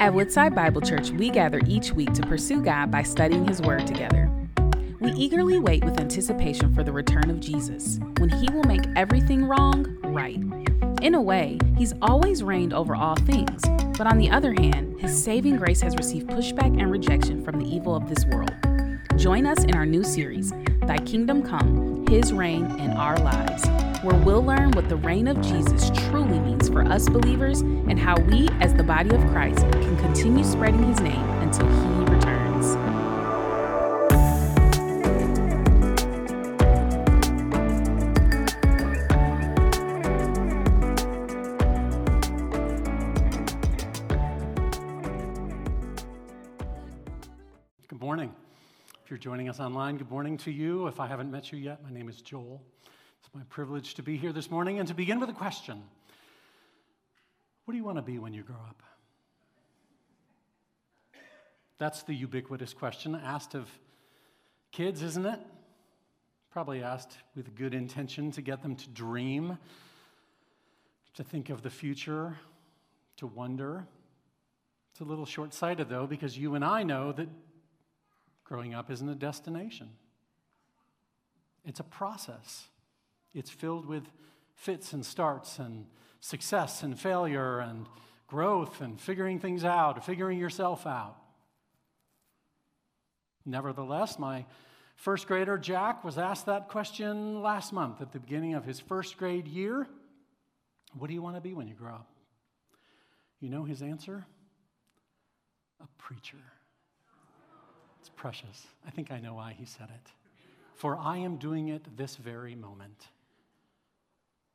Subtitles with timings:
[0.00, 3.84] At Woodside Bible Church, we gather each week to pursue God by studying His Word
[3.84, 4.30] together.
[5.00, 9.44] We eagerly wait with anticipation for the return of Jesus, when He will make everything
[9.44, 10.38] wrong right.
[11.02, 13.60] In a way, He's always reigned over all things,
[13.98, 17.66] but on the other hand, His saving grace has received pushback and rejection from the
[17.66, 18.54] evil of this world.
[19.16, 20.52] Join us in our new series,
[20.82, 23.68] Thy Kingdom Come, His Reign in Our Lives
[24.02, 28.18] where we'll learn what the reign of Jesus truly means for us believers and how
[28.20, 32.07] we, as the body of Christ, can continue spreading his name until he
[49.96, 50.86] good morning to you.
[50.86, 52.60] If I haven't met you yet, my name is Joel.
[53.20, 55.82] It's my privilege to be here this morning and to begin with a question
[57.64, 58.82] What do you want to be when you grow up?
[61.78, 63.66] That's the ubiquitous question asked of
[64.72, 65.40] kids, isn't it?
[66.50, 69.56] Probably asked with good intention to get them to dream,
[71.14, 72.36] to think of the future,
[73.16, 73.86] to wonder.
[74.92, 77.28] It's a little short sighted, though, because you and I know that
[78.48, 79.90] growing up isn't a destination,
[81.64, 82.64] it's a process.
[83.34, 84.04] It's filled with
[84.54, 85.84] fits and starts and
[86.20, 87.86] success and failure and
[88.26, 91.16] growth and figuring things out, figuring yourself out.
[93.44, 94.46] Nevertheless, my
[94.96, 99.18] first grader, Jack, was asked that question last month at the beginning of his first
[99.18, 99.86] grade year.
[100.94, 102.10] What do you want to be when you grow up?
[103.40, 104.26] You know his answer?
[105.80, 106.38] A preacher.
[108.08, 108.66] It's precious.
[108.86, 110.12] I think I know why he said it.
[110.74, 113.08] For I am doing it this very moment.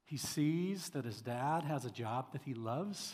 [0.05, 3.13] He sees that his dad has a job that he loves.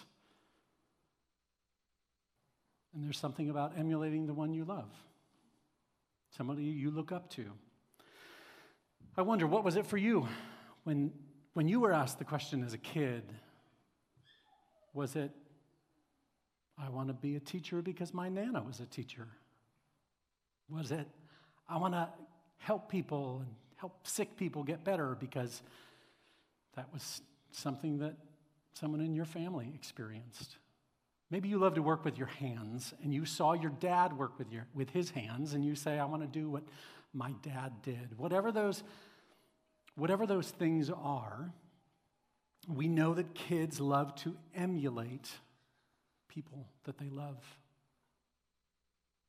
[2.93, 4.89] And there's something about emulating the one you love,
[6.37, 7.45] somebody you look up to.
[9.17, 10.25] I wonder, what was it for you
[10.85, 11.11] when,
[11.53, 13.23] when you were asked the question as a kid?
[14.93, 15.31] Was it,
[16.77, 19.27] I want to be a teacher because my Nana was a teacher?
[20.71, 21.07] Was it,
[21.67, 22.09] I want to
[22.57, 25.61] help people and help sick people get better because
[26.75, 27.21] that was
[27.51, 28.15] something that
[28.73, 30.57] someone in your family experienced.
[31.31, 34.51] Maybe you love to work with your hands and you saw your dad work with,
[34.51, 36.63] your, with his hands and you say, I want to do what
[37.13, 38.17] my dad did.
[38.17, 38.83] Whatever those,
[39.95, 41.51] whatever those things are,
[42.67, 45.29] we know that kids love to emulate
[46.27, 47.37] people that they love.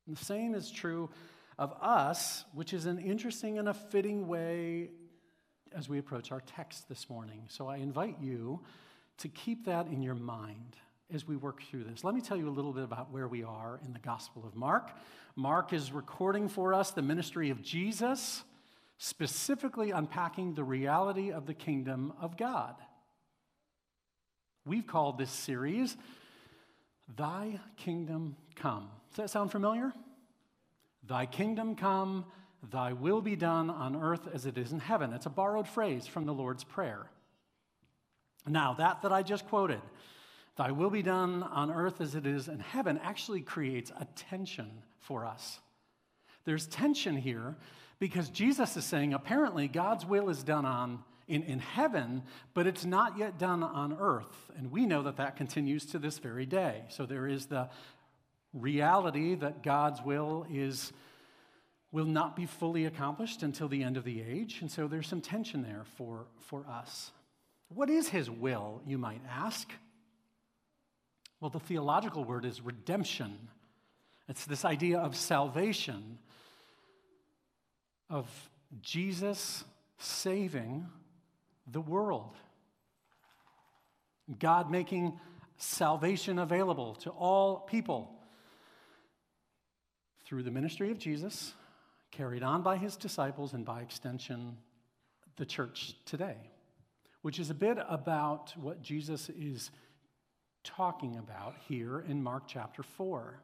[0.06, 1.10] And the same is true
[1.58, 4.90] of us, which is an interesting and a fitting way
[5.76, 7.42] as we approach our text this morning.
[7.48, 8.60] So I invite you
[9.18, 10.76] to keep that in your mind
[11.12, 12.04] as we work through this.
[12.04, 14.54] Let me tell you a little bit about where we are in the Gospel of
[14.54, 14.92] Mark.
[15.36, 18.42] Mark is recording for us the ministry of Jesus,
[18.98, 22.74] specifically unpacking the reality of the kingdom of God.
[24.66, 25.96] We've called this series
[27.16, 28.88] Thy Kingdom Come.
[29.10, 29.92] Does that sound familiar?
[31.06, 32.24] Thy kingdom come,
[32.70, 35.12] Thy will be done on earth as it is in heaven.
[35.12, 37.06] It's a borrowed phrase from the Lord's Prayer.
[38.46, 39.80] Now, that that I just quoted,
[40.56, 44.70] Thy will be done on earth as it is in heaven, actually creates a tension
[44.98, 45.58] for us.
[46.44, 47.56] There's tension here
[47.98, 52.22] because Jesus is saying apparently God's will is done on in, in heaven,
[52.54, 54.50] but it's not yet done on earth.
[54.58, 56.82] And we know that that continues to this very day.
[56.88, 57.70] So there is the
[58.52, 60.92] reality that God's will is
[61.92, 64.58] will not be fully accomplished until the end of the age.
[64.60, 67.10] And so there's some tension there for, for us.
[67.68, 69.68] What is his will, you might ask?
[71.40, 73.48] Well, the theological word is redemption.
[74.28, 76.18] It's this idea of salvation,
[78.08, 78.28] of
[78.80, 79.64] Jesus
[79.98, 80.86] saving
[81.66, 82.36] the world.
[84.38, 85.18] God making
[85.56, 88.19] salvation available to all people
[90.30, 91.54] through the ministry of Jesus
[92.12, 94.56] carried on by his disciples and by extension,
[95.34, 96.36] the church today,
[97.22, 99.72] which is a bit about what Jesus is
[100.62, 103.40] talking about here in Mark chapter 4.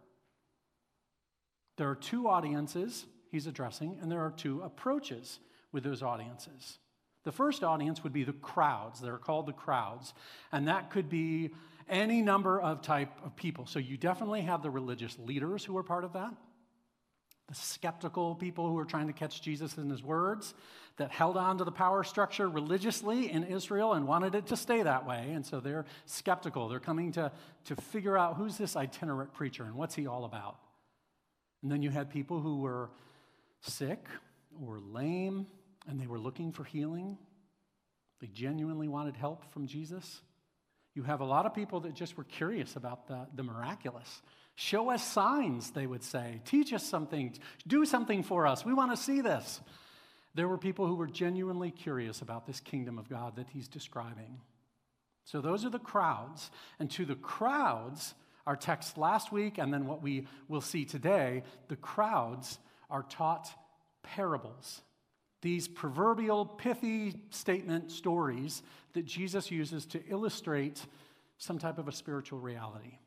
[1.76, 5.40] There are two audiences he's addressing, and there are two approaches
[5.72, 6.78] with those audiences.
[7.24, 9.00] The first audience would be the crowds.
[9.00, 10.14] They're called the crowds,
[10.52, 11.50] and that could be
[11.88, 13.66] any number of type of people.
[13.66, 16.32] So you definitely have the religious leaders who are part of that.
[17.48, 20.54] The skeptical people who were trying to catch Jesus in his words,
[20.96, 24.82] that held on to the power structure religiously in Israel and wanted it to stay
[24.82, 25.30] that way.
[25.32, 26.68] And so they're skeptical.
[26.68, 27.30] They're coming to,
[27.66, 30.58] to figure out who's this itinerant preacher and what's he all about.
[31.62, 32.90] And then you had people who were
[33.60, 34.06] sick
[34.64, 35.46] or lame
[35.86, 37.18] and they were looking for healing.
[38.20, 40.22] They genuinely wanted help from Jesus.
[40.94, 44.22] You have a lot of people that just were curious about the, the miraculous.
[44.56, 46.40] Show us signs, they would say.
[46.46, 47.36] Teach us something.
[47.66, 48.64] Do something for us.
[48.64, 49.60] We want to see this.
[50.34, 54.40] There were people who were genuinely curious about this kingdom of God that he's describing.
[55.24, 56.50] So those are the crowds.
[56.78, 58.14] And to the crowds,
[58.46, 62.58] our text last week and then what we will see today, the crowds
[62.88, 63.50] are taught
[64.02, 64.80] parables.
[65.42, 68.62] These proverbial, pithy statement stories
[68.94, 70.86] that Jesus uses to illustrate
[71.36, 72.98] some type of a spiritual reality.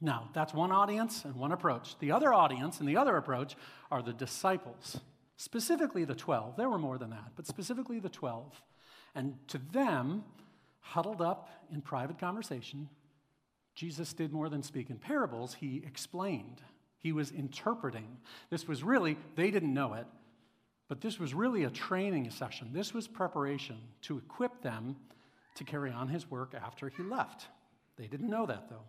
[0.00, 1.98] Now, that's one audience and one approach.
[1.98, 3.56] The other audience and the other approach
[3.90, 5.00] are the disciples,
[5.36, 6.56] specifically the 12.
[6.56, 8.60] There were more than that, but specifically the 12.
[9.14, 10.24] And to them,
[10.80, 12.88] huddled up in private conversation,
[13.74, 16.60] Jesus did more than speak in parables, he explained.
[16.98, 18.18] He was interpreting.
[18.50, 20.06] This was really, they didn't know it,
[20.88, 22.70] but this was really a training session.
[22.72, 24.96] This was preparation to equip them
[25.54, 27.46] to carry on his work after he left.
[27.96, 28.84] They didn't know that, though.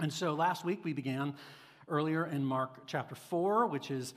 [0.00, 1.34] And so last week we began
[1.88, 4.12] earlier in Mark chapter 4, which is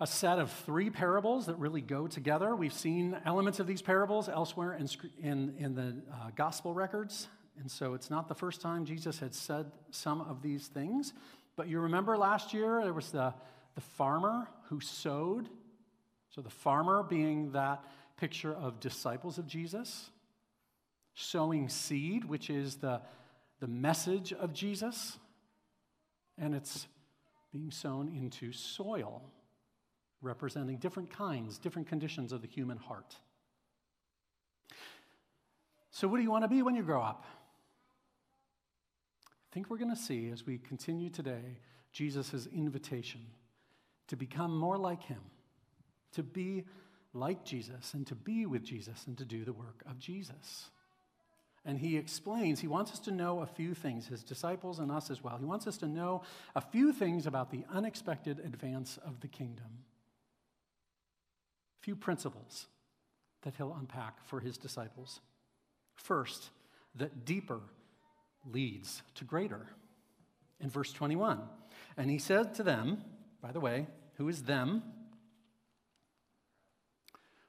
[0.00, 2.56] a set of three parables that really go together.
[2.56, 4.88] We've seen elements of these parables elsewhere in,
[5.20, 7.28] in, in the uh, gospel records.
[7.60, 11.12] And so it's not the first time Jesus had said some of these things.
[11.56, 13.34] But you remember last year there was the,
[13.74, 15.50] the farmer who sowed.
[16.30, 17.84] So the farmer being that
[18.16, 20.08] picture of disciples of Jesus,
[21.14, 23.02] sowing seed, which is the
[23.62, 25.18] the message of Jesus,
[26.36, 26.88] and it's
[27.52, 29.22] being sown into soil,
[30.20, 33.14] representing different kinds, different conditions of the human heart.
[35.92, 37.24] So, what do you want to be when you grow up?
[39.28, 41.60] I think we're going to see as we continue today
[41.92, 43.20] Jesus' invitation
[44.08, 45.20] to become more like him,
[46.14, 46.64] to be
[47.14, 50.70] like Jesus, and to be with Jesus, and to do the work of Jesus.
[51.64, 55.10] And he explains, he wants us to know a few things, his disciples and us
[55.10, 55.36] as well.
[55.38, 56.22] He wants us to know
[56.56, 59.84] a few things about the unexpected advance of the kingdom.
[61.80, 62.66] A few principles
[63.42, 65.20] that he'll unpack for his disciples.
[65.94, 66.50] First,
[66.96, 67.60] that deeper
[68.50, 69.66] leads to greater.
[70.60, 71.40] In verse 21,
[71.96, 73.02] and he said to them,
[73.40, 74.84] by the way, who is them?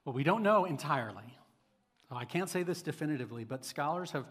[0.03, 1.37] Well, we don't know entirely.
[2.15, 4.25] I can't say this definitively, but scholars have,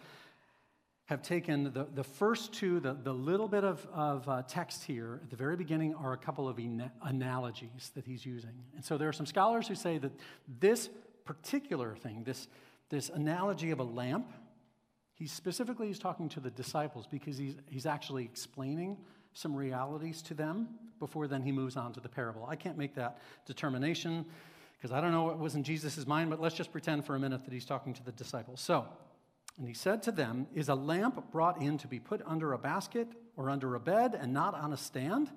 [1.06, 5.20] have taken the, the first two, the, the little bit of, of uh, text here
[5.22, 6.58] at the very beginning are a couple of
[7.02, 8.54] analogies that he's using.
[8.74, 10.12] And so there are some scholars who say that
[10.60, 10.90] this
[11.24, 12.48] particular thing, this,
[12.88, 14.32] this analogy of a lamp,
[15.14, 18.96] he specifically is talking to the disciples because he's, he's actually explaining
[19.34, 20.68] some realities to them
[20.98, 22.46] before then he moves on to the parable.
[22.48, 24.24] I can't make that determination
[24.82, 27.18] because I don't know what was in Jesus' mind, but let's just pretend for a
[27.20, 28.60] minute that he's talking to the disciples.
[28.60, 28.84] So,
[29.56, 32.58] and he said to them, Is a lamp brought in to be put under a
[32.58, 33.06] basket
[33.36, 35.30] or under a bed and not on a stand?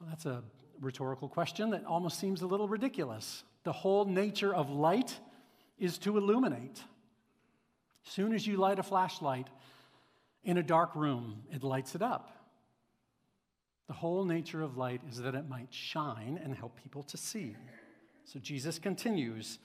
[0.00, 0.42] Well, that's a
[0.80, 3.44] rhetorical question that almost seems a little ridiculous.
[3.64, 5.18] The whole nature of light
[5.78, 6.80] is to illuminate.
[8.06, 9.48] As soon as you light a flashlight
[10.42, 12.30] in a dark room, it lights it up.
[13.88, 17.54] The whole nature of light is that it might shine and help people to see.
[18.26, 19.60] So Jesus continues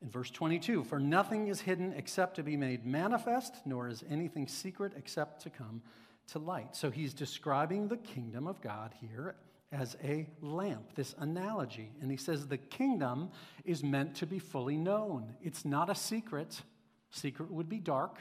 [0.00, 4.46] in verse 22 For nothing is hidden except to be made manifest, nor is anything
[4.46, 5.82] secret except to come
[6.28, 6.76] to light.
[6.76, 9.34] So he's describing the kingdom of God here
[9.72, 11.90] as a lamp, this analogy.
[12.00, 13.30] And he says the kingdom
[13.64, 15.34] is meant to be fully known.
[15.42, 16.62] It's not a secret.
[17.10, 18.18] Secret would be dark.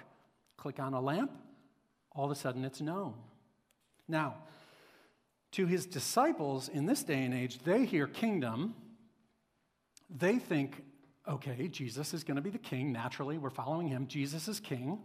[0.57, 1.31] Click on a lamp,
[2.11, 3.13] all of a sudden it's known.
[4.07, 4.35] Now,
[5.51, 8.73] to his disciples in this day and age, they hear kingdom
[10.09, 10.83] they think,
[11.27, 12.91] okay, Jesus is going to be the king.
[12.91, 14.07] Naturally, we're following him.
[14.07, 14.99] Jesus is king,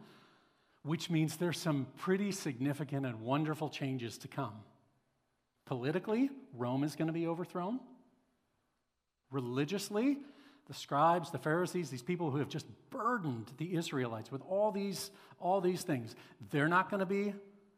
[0.83, 4.55] which means there's some pretty significant and wonderful changes to come.
[5.67, 7.81] Politically, Rome is going to be overthrown.
[9.31, 10.19] Religiously,
[10.67, 15.11] the scribes, the Pharisees, these people who have just burdened the Israelites with all these,
[15.39, 16.15] all these things,
[16.51, 17.35] they're not going to be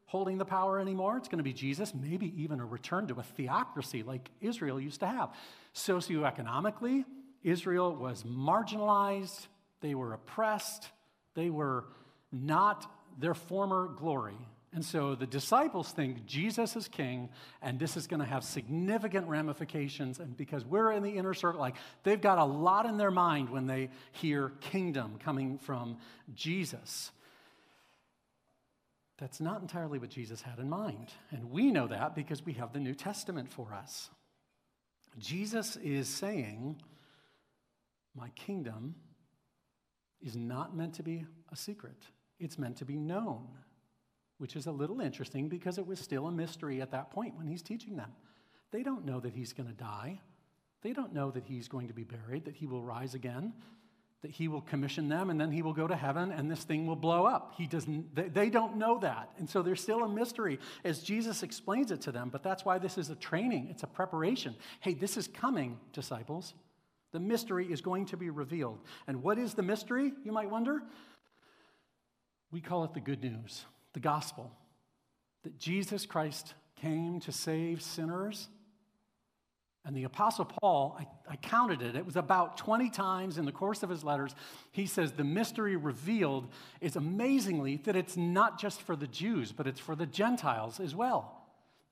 [0.06, 1.16] holding the power anymore.
[1.16, 5.00] It's going to be Jesus, maybe even a return to a theocracy like Israel used
[5.00, 5.30] to have.
[5.74, 7.04] Socioeconomically,
[7.42, 9.46] Israel was marginalized,
[9.80, 10.88] they were oppressed,
[11.34, 11.84] they were
[12.30, 14.38] not their former glory.
[14.74, 17.28] And so the disciples think Jesus is king,
[17.60, 20.18] and this is going to have significant ramifications.
[20.18, 23.50] And because we're in the inner circle, like they've got a lot in their mind
[23.50, 25.98] when they hear kingdom coming from
[26.34, 27.10] Jesus.
[29.18, 31.12] That's not entirely what Jesus had in mind.
[31.30, 34.08] And we know that because we have the New Testament for us.
[35.18, 36.80] Jesus is saying,
[38.14, 38.94] My kingdom
[40.20, 42.02] is not meant to be a secret,
[42.38, 43.48] it's meant to be known
[44.42, 47.46] which is a little interesting because it was still a mystery at that point when
[47.46, 48.10] he's teaching them.
[48.72, 50.18] They don't know that he's going to die.
[50.82, 53.52] They don't know that he's going to be buried, that he will rise again,
[54.22, 56.86] that he will commission them, and then he will go to heaven and this thing
[56.86, 57.54] will blow up.
[57.56, 59.30] He doesn't, they, they don't know that.
[59.36, 62.28] And so there's still a mystery as Jesus explains it to them.
[62.30, 64.54] But that's why this is a training, it's a preparation.
[64.80, 66.54] Hey, this is coming, disciples.
[67.10, 68.78] The mystery is going to be revealed.
[69.06, 70.82] And what is the mystery, you might wonder?
[72.52, 74.50] We call it the good news the gospel
[75.42, 78.48] that Jesus Christ came to save sinners.
[79.84, 83.52] And the Apostle Paul, I, I, counted it, it was about 20 times in the
[83.52, 84.32] course of his letters.
[84.70, 86.46] He says the mystery revealed
[86.80, 90.94] is amazingly that it's not just for the Jews, but it's for the Gentiles as
[90.94, 91.38] well.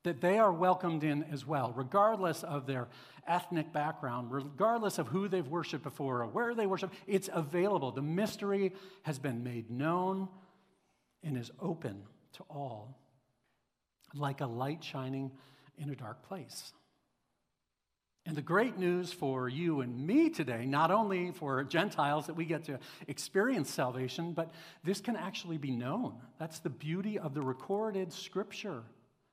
[0.05, 2.87] That they are welcomed in as well, regardless of their
[3.27, 6.93] ethnic background, regardless of who they've worshiped before or where they worship.
[7.09, 7.91] It's available.
[7.91, 10.29] The mystery has been made known
[11.25, 12.03] and is open
[12.35, 12.97] to all,
[14.15, 15.33] like a light shining
[15.77, 16.73] in a dark place.
[18.27, 22.45] And the great news for you and me today, not only for Gentiles that we
[22.45, 24.53] get to experience salvation, but
[24.85, 26.15] this can actually be known.
[26.39, 28.83] That's the beauty of the recorded scripture,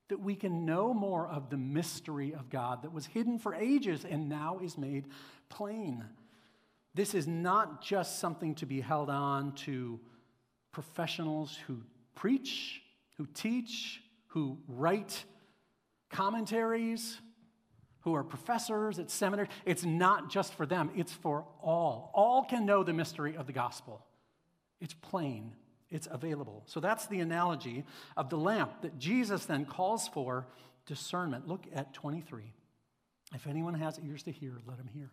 [0.08, 4.06] that we can know more of the mystery of God that was hidden for ages
[4.06, 5.06] and now is made
[5.50, 6.06] plain.
[6.96, 10.00] This is not just something to be held on to
[10.72, 11.82] professionals who
[12.16, 12.82] preach,
[13.18, 15.26] who teach, who write
[16.10, 17.20] commentaries,
[18.08, 19.50] who are professors at seminary.
[19.66, 22.10] It's not just for them, it's for all.
[22.14, 24.02] All can know the mystery of the gospel.
[24.80, 25.52] It's plain,
[25.90, 26.64] it's available.
[26.68, 27.84] So that's the analogy
[28.16, 30.48] of the lamp that Jesus then calls for
[30.86, 31.50] discernment.
[31.50, 32.54] Look at 23.
[33.36, 35.12] If anyone has ears to hear, let him hear.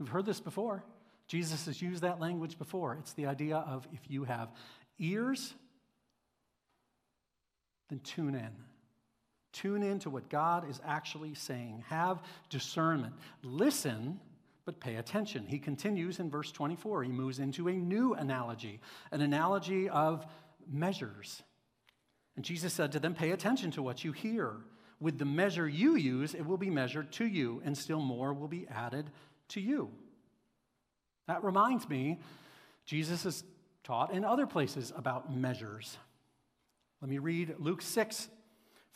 [0.00, 0.82] We've heard this before.
[1.28, 2.96] Jesus has used that language before.
[2.98, 4.48] It's the idea of if you have
[4.98, 5.54] ears,
[7.88, 8.50] then tune in.
[9.52, 11.84] Tune in to what God is actually saying.
[11.88, 13.14] Have discernment.
[13.42, 14.20] Listen,
[14.64, 15.46] but pay attention.
[15.46, 17.04] He continues in verse 24.
[17.04, 20.26] He moves into a new analogy, an analogy of
[20.70, 21.42] measures.
[22.36, 24.52] And Jesus said to them, Pay attention to what you hear.
[25.00, 28.48] With the measure you use, it will be measured to you, and still more will
[28.48, 29.10] be added
[29.48, 29.90] to you.
[31.28, 32.18] That reminds me,
[32.84, 33.44] Jesus has
[33.84, 35.96] taught in other places about measures.
[37.00, 38.28] Let me read Luke 6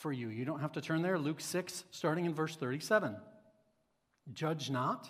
[0.03, 0.29] for you.
[0.29, 1.19] You don't have to turn there.
[1.19, 3.17] Luke 6, starting in verse 37.
[4.33, 5.09] Judge not,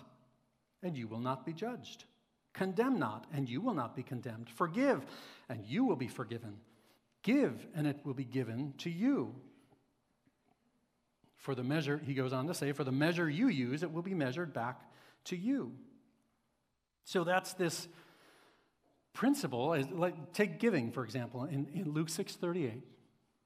[0.83, 2.05] and you will not be judged.
[2.53, 4.51] Condemn not, and you will not be condemned.
[4.51, 5.05] Forgive,
[5.49, 6.59] and you will be forgiven.
[7.23, 9.35] Give, and it will be given to you.
[11.39, 14.03] For the measure, he goes on to say, for the measure you use, it will
[14.03, 14.81] be measured back
[15.25, 15.73] to you.
[17.05, 17.89] So that's this
[19.15, 22.81] principle like take giving for example in, in luke 6.38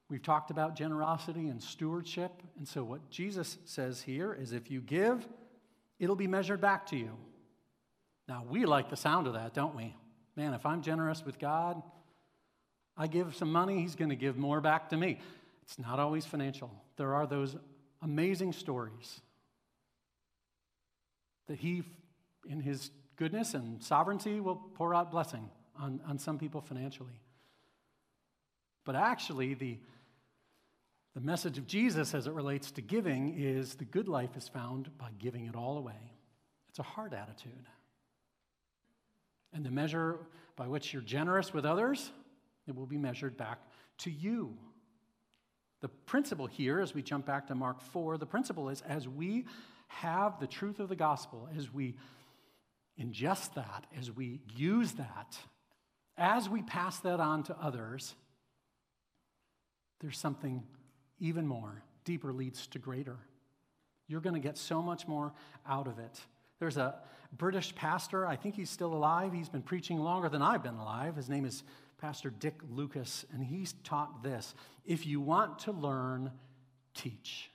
[0.09, 4.81] we've talked about generosity and stewardship and so what jesus says here is if you
[4.81, 5.27] give
[5.99, 7.11] it'll be measured back to you.
[8.27, 9.95] Now we like the sound of that don't we?
[10.35, 11.81] Man if i'm generous with god
[12.95, 15.19] i give some money he's going to give more back to me.
[15.63, 16.71] It's not always financial.
[16.95, 17.57] There are those
[18.01, 19.19] amazing stories
[21.47, 21.83] that he
[22.47, 25.49] in his goodness and sovereignty will pour out blessing
[25.79, 27.19] on, on some people financially.
[28.85, 29.77] But actually, the,
[31.17, 34.95] the message of Jesus as it relates to giving is the good life is found
[34.99, 36.13] by giving it all away.
[36.69, 37.65] It's a heart attitude.
[39.51, 40.19] And the measure
[40.55, 42.11] by which you're generous with others,
[42.67, 43.57] it will be measured back
[43.99, 44.55] to you.
[45.81, 49.45] The principle here, as we jump back to Mark 4, the principle is as we
[49.87, 51.95] have the truth of the gospel, as we
[53.01, 55.35] ingest that, as we use that,
[56.15, 58.13] as we pass that on to others,
[59.99, 60.61] there's something
[61.19, 61.83] even more.
[62.05, 63.17] Deeper leads to greater.
[64.07, 65.33] You're going to get so much more
[65.67, 66.19] out of it.
[66.59, 66.95] There's a
[67.33, 69.33] British pastor, I think he's still alive.
[69.33, 71.15] He's been preaching longer than I've been alive.
[71.15, 71.63] His name is
[71.97, 74.53] Pastor Dick Lucas, and he's taught this
[74.85, 76.31] If you want to learn,
[76.93, 77.49] teach.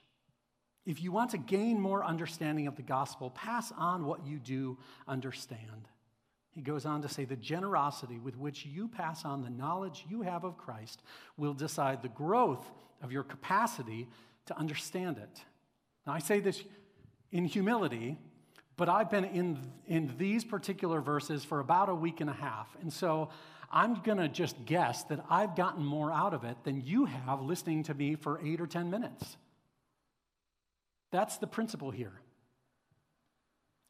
[0.85, 4.79] If you want to gain more understanding of the gospel, pass on what you do
[5.07, 5.89] understand.
[6.55, 10.23] He goes on to say, the generosity with which you pass on the knowledge you
[10.23, 11.03] have of Christ
[11.37, 12.71] will decide the growth
[13.03, 14.09] of your capacity
[14.47, 15.41] to understand it.
[16.07, 16.63] Now, I say this
[17.31, 18.19] in humility,
[18.77, 22.69] but I've been in, in these particular verses for about a week and a half.
[22.83, 23.31] And so
[23.71, 27.41] I'm going to just guess that I've gotten more out of it than you have
[27.41, 29.37] listening to me for eight or 10 minutes.
[31.11, 32.13] That's the principle here.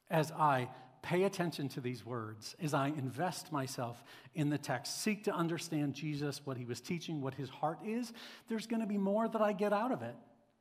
[0.08, 0.68] As I
[1.02, 4.02] pay attention to these words, as I invest myself
[4.34, 8.12] in the text, seek to understand Jesus, what he was teaching, what his heart is,
[8.48, 10.14] there's going to be more that I get out of it,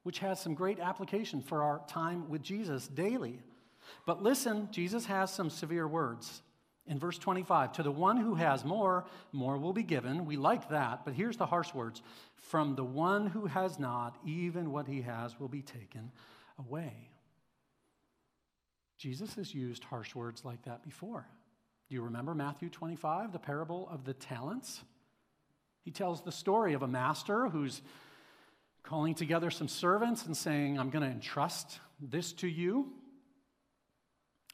[0.04, 3.40] which has some great application for our time with Jesus daily.
[4.06, 6.42] But listen, Jesus has some severe words.
[6.88, 10.26] In verse 25, to the one who has more, more will be given.
[10.26, 12.02] We like that, but here's the harsh words
[12.36, 16.12] From the one who has not, even what he has will be taken
[16.58, 17.11] away.
[19.02, 21.26] Jesus has used harsh words like that before.
[21.90, 24.80] Do you remember Matthew 25, the parable of the talents?
[25.84, 27.82] He tells the story of a master who's
[28.84, 32.92] calling together some servants and saying, I'm going to entrust this to you.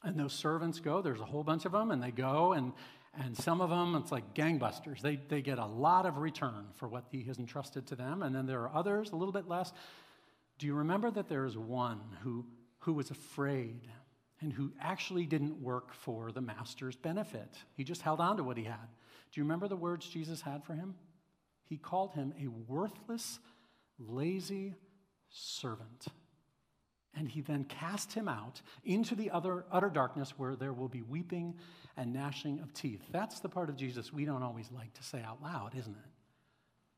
[0.01, 2.71] And those servants go, there's a whole bunch of them, and they go, and,
[3.21, 5.01] and some of them, it's like gangbusters.
[5.01, 8.23] They, they get a lot of return for what he has entrusted to them.
[8.23, 9.73] And then there are others, a little bit less.
[10.57, 12.45] Do you remember that there is one who,
[12.79, 13.89] who was afraid
[14.41, 17.57] and who actually didn't work for the master's benefit?
[17.75, 18.87] He just held on to what he had.
[19.31, 20.95] Do you remember the words Jesus had for him?
[21.65, 23.39] He called him a worthless,
[23.99, 24.75] lazy
[25.29, 26.07] servant.
[27.15, 31.01] And he then cast him out into the other, utter darkness where there will be
[31.01, 31.55] weeping
[31.97, 33.01] and gnashing of teeth.
[33.11, 36.11] That's the part of Jesus we don't always like to say out loud, isn't it?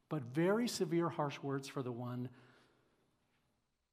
[0.09, 2.29] But very severe, harsh words for the one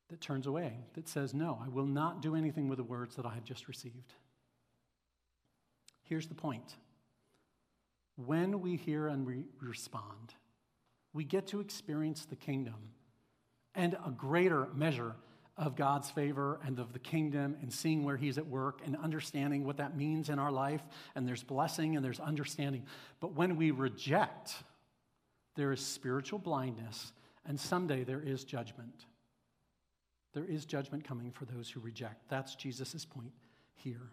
[0.08, 3.26] that turns away, that says, No, I will not do anything with the words that
[3.26, 4.14] I have just received.
[6.02, 6.76] Here's the point
[8.16, 10.34] when we hear and re- respond,
[11.12, 12.92] we get to experience the kingdom
[13.74, 15.14] and a greater measure
[15.58, 19.64] of God's favor and of the kingdom and seeing where He's at work and understanding
[19.64, 20.82] what that means in our life.
[21.14, 22.84] And there's blessing and there's understanding.
[23.20, 24.54] But when we reject,
[25.56, 27.12] there is spiritual blindness,
[27.46, 29.06] and someday there is judgment.
[30.36, 32.28] There is judgment coming for those who reject.
[32.28, 33.32] That's Jesus' point
[33.74, 34.10] here.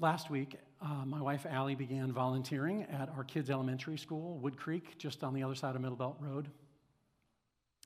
[0.00, 4.96] Last week, uh, my wife Allie began volunteering at our kids' elementary school, Wood Creek,
[4.96, 6.48] just on the other side of Middlebelt Road.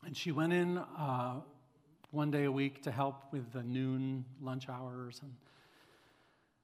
[0.06, 1.40] And she went in uh,
[2.12, 5.32] one day a week to help with the noon lunch hours and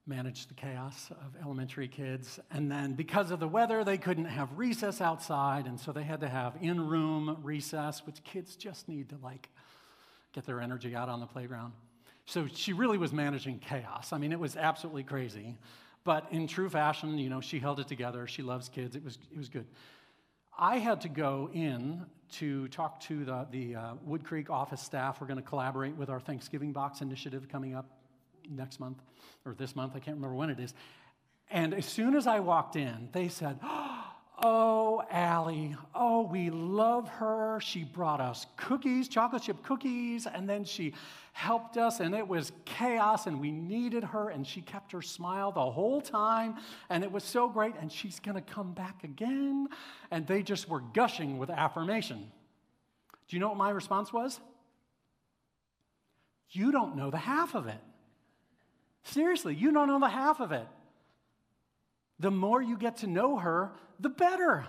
[0.09, 2.41] manage the chaos of elementary kids.
[2.51, 6.21] And then because of the weather, they couldn't have recess outside, and so they had
[6.21, 9.49] to have in room recess, which kids just need to like
[10.33, 11.73] get their energy out on the playground.
[12.25, 14.13] So she really was managing chaos.
[14.13, 15.57] I mean, it was absolutely crazy.
[16.05, 18.27] But in true fashion, you know, she held it together.
[18.27, 18.97] She loves kids.
[18.97, 19.67] It was, it was good.
[20.59, 25.21] I had to go in to talk to the, the uh, Wood Creek office staff.
[25.21, 27.98] We're going to collaborate with our Thanksgiving Box initiative coming up
[28.51, 28.99] next month
[29.45, 29.93] or this month.
[29.95, 30.75] I can't remember when it is.
[31.51, 33.59] And as soon as I walked in, they said,
[34.41, 37.59] Oh, Allie, oh, we love her.
[37.61, 40.95] She brought us cookies, chocolate chip cookies, and then she
[41.33, 45.51] helped us, and it was chaos, and we needed her, and she kept her smile
[45.51, 46.55] the whole time,
[46.89, 49.67] and it was so great, and she's gonna come back again.
[50.13, 52.31] And they just were gushing with affirmation.
[53.27, 54.39] Do you know what my response was?
[56.51, 57.81] You don't know the half of it.
[59.13, 60.67] Seriously, you don't know the half of it.
[62.21, 64.67] The more you get to know her, the better.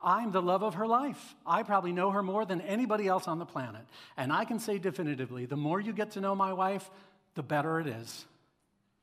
[0.00, 1.34] I'm the love of her life.
[1.46, 3.82] I probably know her more than anybody else on the planet.
[4.16, 6.90] And I can say definitively the more you get to know my wife,
[7.34, 8.26] the better it is.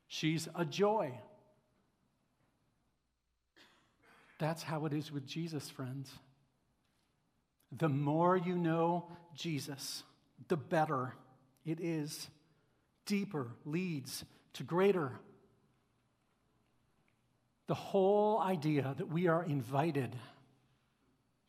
[0.06, 1.12] She's a joy.
[4.38, 6.10] That's how it is with Jesus, friends.
[7.76, 10.02] The more you know Jesus,
[10.48, 11.14] the better
[11.66, 12.28] it is.
[13.10, 15.10] Deeper leads to greater
[17.66, 20.14] the whole idea that we are invited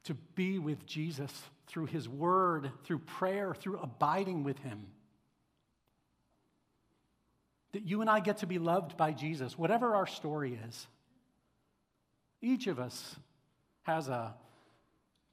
[0.05, 1.31] to be with Jesus
[1.67, 4.87] through his word, through prayer, through abiding with him.
[7.73, 10.87] That you and I get to be loved by Jesus, whatever our story is.
[12.41, 13.15] Each of us
[13.83, 14.33] has a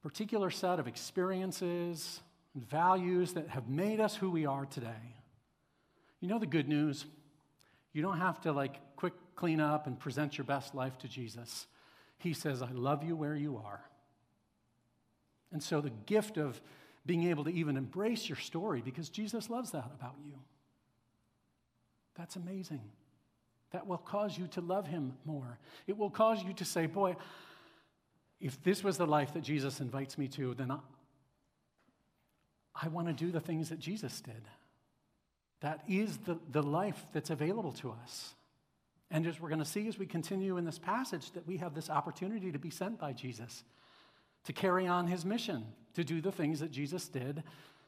[0.03, 2.21] particular set of experiences
[2.53, 5.15] and values that have made us who we are today.
[6.21, 7.07] You know the good news?
[7.93, 11.67] You don't have to like quick clean up and present your best life to Jesus.
[12.19, 13.81] He says, I love you where you are.
[15.53, 16.61] And so the gift of
[17.07, 20.35] being able to even embrace your story, because Jesus loves that about you.
[22.17, 22.83] That's amazing.
[23.71, 25.59] That will cause you to love him more.
[25.87, 27.17] It will cause you to say, Boy,
[28.41, 30.79] if this was the life that Jesus invites me to, then I,
[32.83, 34.43] I want to do the things that Jesus did.
[35.61, 38.35] That is the, the life that's available to us.
[39.11, 41.75] And as we're going to see as we continue in this passage, that we have
[41.75, 43.65] this opportunity to be sent by Jesus,
[44.45, 47.43] to carry on his mission, to do the things that Jesus did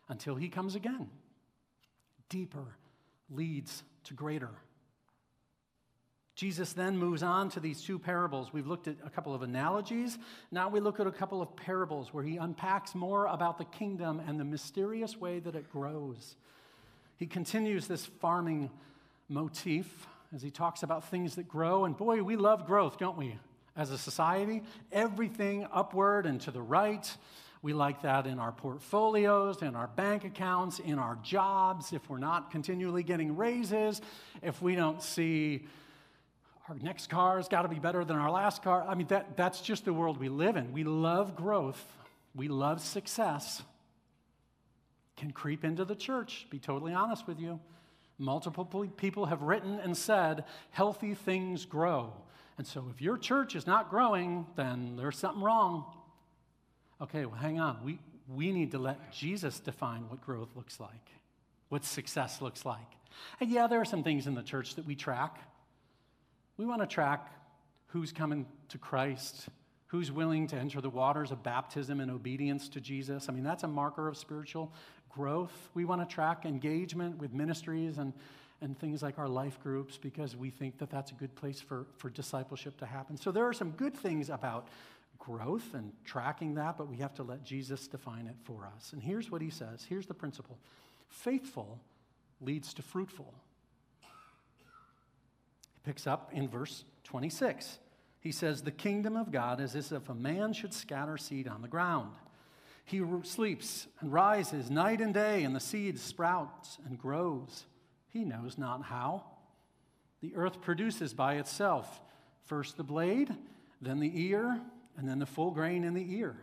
[0.08, 1.08] until he comes again.
[2.28, 2.76] Deeper
[3.28, 4.50] leads to greater.
[6.34, 8.50] Jesus then moves on to these two parables.
[8.50, 10.16] We've looked at a couple of analogies.
[10.50, 14.22] Now we look at a couple of parables where he unpacks more about the kingdom
[14.26, 16.36] and the mysterious way that it grows.
[17.20, 18.70] He continues this farming
[19.28, 21.84] motif as he talks about things that grow.
[21.84, 23.36] And boy, we love growth, don't we?
[23.76, 27.14] As a society, everything upward and to the right.
[27.60, 32.16] We like that in our portfolios, in our bank accounts, in our jobs, if we're
[32.16, 34.00] not continually getting raises,
[34.40, 35.66] if we don't see
[36.70, 38.82] our next car has got to be better than our last car.
[38.88, 40.72] I mean, that, that's just the world we live in.
[40.72, 41.84] We love growth,
[42.34, 43.60] we love success.
[45.20, 47.60] Can creep into the church, be totally honest with you.
[48.16, 48.64] Multiple
[48.96, 52.14] people have written and said, healthy things grow.
[52.56, 55.84] And so if your church is not growing, then there's something wrong.
[57.02, 57.84] Okay, well, hang on.
[57.84, 57.98] We,
[58.34, 61.10] we need to let Jesus define what growth looks like,
[61.68, 62.78] what success looks like.
[63.40, 65.36] And yeah, there are some things in the church that we track.
[66.56, 67.30] We want to track
[67.88, 69.50] who's coming to Christ,
[69.88, 73.28] who's willing to enter the waters of baptism and obedience to Jesus.
[73.28, 74.72] I mean, that's a marker of spiritual
[75.10, 75.70] growth.
[75.74, 78.12] We want to track engagement with ministries and,
[78.60, 81.86] and things like our life groups because we think that that's a good place for,
[81.96, 83.16] for discipleship to happen.
[83.16, 84.68] So there are some good things about
[85.18, 88.92] growth and tracking that, but we have to let Jesus define it for us.
[88.92, 90.58] And here's what he says here's the principle
[91.08, 91.80] faithful
[92.40, 93.34] leads to fruitful
[94.00, 97.78] He picks up in verse 26.
[98.20, 101.62] He says, The kingdom of God is as if a man should scatter seed on
[101.62, 102.12] the ground.
[102.84, 107.66] He sleeps and rises night and day, and the seed sprouts and grows.
[108.08, 109.24] He knows not how.
[110.20, 112.00] The earth produces by itself
[112.42, 113.32] first the blade,
[113.80, 114.60] then the ear,
[114.96, 116.36] and then the full grain in the ear.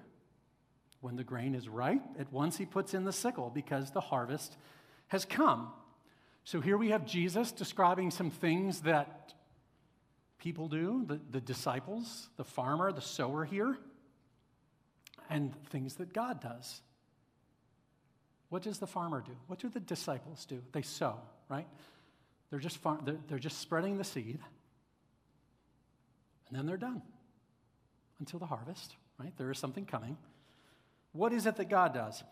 [1.02, 4.58] When the grain is ripe, at once he puts in the sickle because the harvest
[5.08, 5.72] has come.
[6.44, 9.34] So here we have Jesus describing some things that
[10.40, 13.78] people do, the, the disciples, the farmer, the sower here,
[15.30, 16.82] and things that God does.
[18.50, 19.34] What does the farmer do?
[19.48, 20.62] What do the disciples do?
[20.72, 21.68] They sow, right?
[22.50, 24.40] They're just, far- they're, they're just spreading the seed,
[26.48, 27.02] and then they're done
[28.20, 29.34] until the harvest, right?
[29.38, 30.18] There is something coming.
[31.12, 32.24] What is it that God does?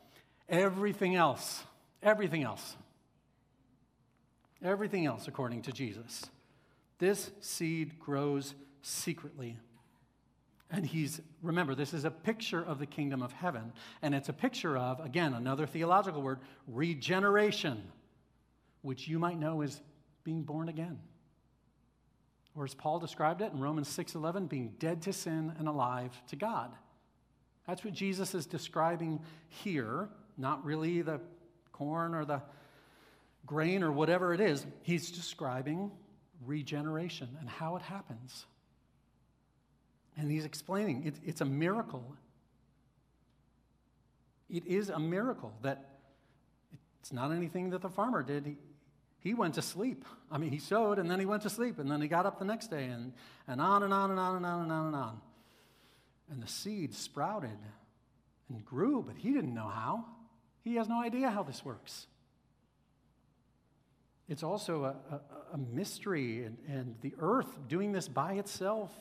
[0.48, 1.64] Everything else,
[2.02, 2.76] everything else
[4.66, 6.26] everything else according to Jesus.
[6.98, 9.58] This seed grows secretly.
[10.76, 13.72] And he's, remember, this is a picture of the kingdom of heaven.
[14.02, 17.82] And it's a picture of, again, another theological word, regeneration,
[18.82, 19.80] which you might know is
[20.26, 21.00] being born again.
[22.56, 26.36] Or as Paul described it in Romans 6:11, being dead to sin and alive to
[26.36, 26.72] God.
[27.68, 31.22] That's what Jesus is describing here, not really the
[31.72, 32.42] corn or the
[33.46, 35.92] grain or whatever it is, he's describing
[36.46, 38.46] regeneration and how it happens.
[40.18, 42.16] And he's explaining it, it's a miracle.
[44.50, 45.90] It is a miracle that
[47.00, 48.46] it's not anything that the farmer did.
[48.46, 48.56] He,
[49.20, 50.06] he went to sleep.
[50.32, 52.40] I mean, he sowed and then he went to sleep and then he got up
[52.40, 53.14] the next day and,
[53.48, 55.22] and on and on and on and on and on and on.
[56.32, 57.58] And the seed sprouted
[58.50, 60.06] and grew, but he didn't know how.
[60.64, 62.08] He has no idea how this works.
[64.28, 65.22] It's also a, a,
[65.54, 68.92] a mystery, and, and the earth doing this by itself,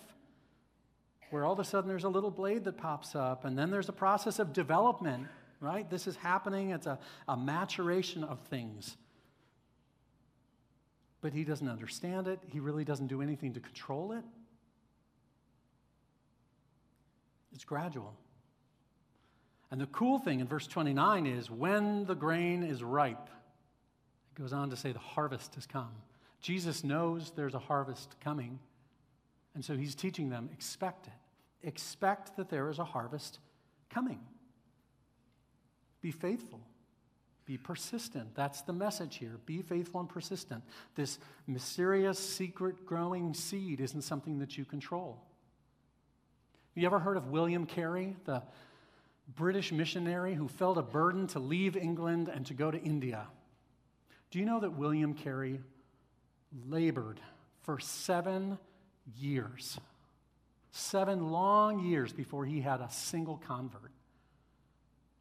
[1.35, 3.89] where all of a sudden there's a little blade that pops up, and then there's
[3.89, 5.27] a process of development,
[5.59, 5.91] right?
[5.91, 8.97] This is happening, it's a, a maturation of things.
[11.21, 14.23] But he doesn't understand it, he really doesn't do anything to control it.
[17.53, 18.15] It's gradual.
[19.73, 23.29] And the cool thing in verse 29 is when the grain is ripe,
[24.37, 25.91] it goes on to say the harvest has come.
[26.41, 28.61] Jesus knows there's a harvest coming.
[29.57, 31.13] And so he's teaching them expect it.
[31.65, 33.41] Expect that there is a harvest
[33.91, 34.21] coming.
[36.01, 36.61] Be faithful.
[37.47, 38.35] Be persistent.
[38.35, 39.39] That's the message here.
[39.45, 40.63] Be faithful and persistent.
[40.95, 45.21] This mysterious, secret growing seed isn't something that you control.
[46.75, 48.43] You ever heard of William Carey, the
[49.37, 53.27] British missionary who felt a burden to leave England and to go to India?
[54.31, 55.61] Do you know that William Carey
[56.69, 57.21] labored
[57.63, 58.59] for seven
[59.19, 59.79] years.
[60.77, 63.93] Seven long years before he had a single convert.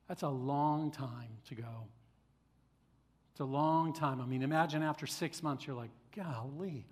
[0.08, 1.86] That's a long time to go.
[3.30, 4.20] It's a long time.
[4.20, 6.88] I mean, imagine after six months, you're like, golly.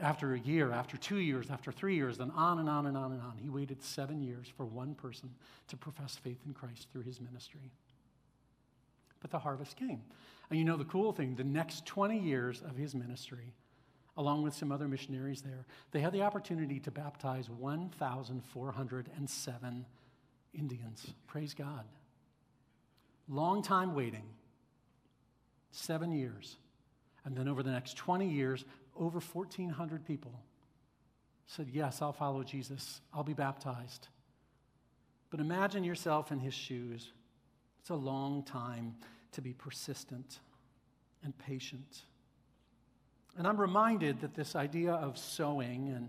[0.00, 3.12] After a year, after two years, after three years, then on and on and on
[3.12, 3.36] and on.
[3.36, 5.28] He waited seven years for one person
[5.68, 7.72] to profess faith in Christ through his ministry.
[9.20, 10.00] But the harvest came.
[10.48, 13.52] And you know the cool thing the next 20 years of his ministry,
[14.16, 19.86] along with some other missionaries there, they had the opportunity to baptize 1,407
[20.54, 21.14] Indians.
[21.26, 21.84] Praise God.
[23.28, 24.24] Long time waiting,
[25.70, 26.56] seven years.
[27.24, 28.64] And then over the next 20 years,
[28.96, 30.40] over 1,400 people
[31.46, 33.00] said, Yes, I'll follow Jesus.
[33.14, 34.08] I'll be baptized.
[35.30, 37.12] But imagine yourself in his shoes.
[37.80, 38.96] It's a long time
[39.32, 40.40] to be persistent
[41.24, 42.02] and patient.
[43.38, 46.08] And I'm reminded that this idea of sowing and,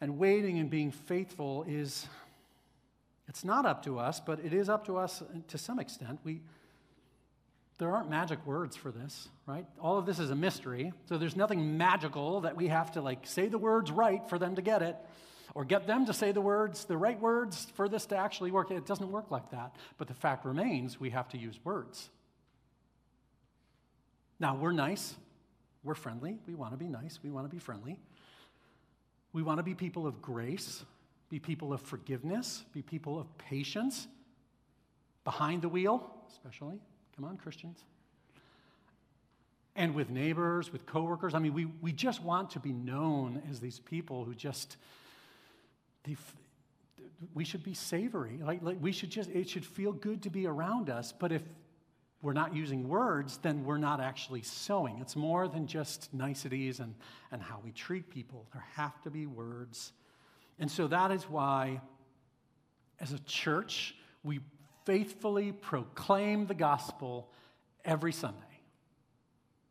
[0.00, 2.06] and waiting and being faithful is,
[3.28, 6.20] it's not up to us, but it is up to us to some extent.
[6.24, 6.40] We,
[7.78, 9.64] there aren't magic words for this, right?
[9.80, 10.92] All of this is a mystery.
[11.08, 14.56] So there's nothing magical that we have to like say the words right for them
[14.56, 14.96] to get it
[15.54, 18.70] or get them to say the words, the right words for this to actually work.
[18.70, 19.74] It doesn't work like that.
[19.96, 22.10] But the fact remains we have to use words.
[24.40, 25.14] Now, we're nice.
[25.88, 26.36] We're friendly.
[26.46, 27.18] We want to be nice.
[27.24, 27.98] We want to be friendly.
[29.32, 30.84] We want to be people of grace,
[31.30, 34.06] be people of forgiveness, be people of patience,
[35.24, 36.78] behind the wheel, especially.
[37.16, 37.78] Come on, Christians.
[39.76, 41.32] And with neighbors, with coworkers.
[41.32, 44.76] I mean, we, we just want to be known as these people who just,
[46.04, 46.18] they,
[47.32, 48.38] we should be savory.
[48.44, 51.14] Like, like we should just, it should feel good to be around us.
[51.18, 51.40] But if
[52.20, 54.98] we're not using words, then we're not actually sowing.
[55.00, 56.94] It's more than just niceties and,
[57.30, 58.46] and how we treat people.
[58.52, 59.92] There have to be words.
[60.58, 61.80] And so that is why,
[63.00, 64.40] as a church, we
[64.84, 67.30] faithfully proclaim the gospel
[67.84, 68.38] every Sunday.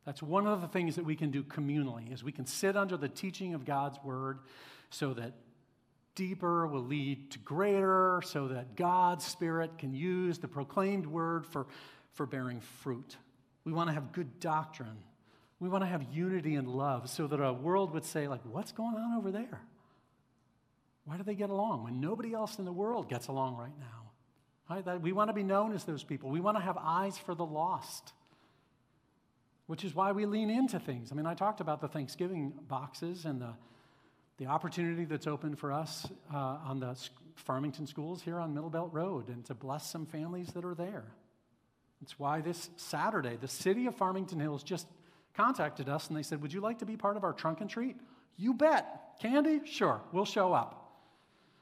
[0.05, 2.95] That's one of the things that we can do communally is we can sit under
[2.95, 4.39] the teaching of God's word
[4.89, 5.33] so that
[6.15, 11.67] deeper will lead to greater so that God's spirit can use the proclaimed word for,
[12.17, 13.15] for bearing fruit.
[13.63, 14.97] We want to have good doctrine.
[15.60, 18.71] We want to have unity and love so that a world would say like what's
[18.71, 19.62] going on over there?
[21.06, 24.12] Why do they get along when nobody else in the world gets along right now?
[24.69, 24.84] Right?
[24.84, 26.30] That we want to be known as those people.
[26.30, 28.12] We want to have eyes for the lost,
[29.67, 31.12] which is why we lean into things.
[31.12, 33.53] I mean, I talked about the Thanksgiving boxes and the,
[34.38, 36.97] the opportunity that's open for us uh, on the
[37.36, 41.06] Farmington schools here on Middlebelt Road and to bless some families that are there.
[42.01, 44.88] It's why this Saturday, the city of Farmington Hills just
[45.36, 47.69] contacted us and they said, Would you like to be part of our trunk and
[47.69, 47.95] treat?
[48.38, 49.17] You bet.
[49.19, 49.62] Candy?
[49.65, 50.83] Sure, we'll show up.